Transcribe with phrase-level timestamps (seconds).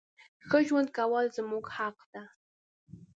[0.47, 2.23] ښه ژوند کول زموږ حق ده.